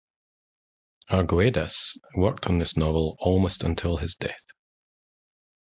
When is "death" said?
4.15-4.45